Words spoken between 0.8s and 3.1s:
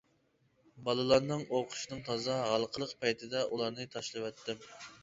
بالىلارنىڭ ئوقۇشىنىڭ تازا ھالقىلىق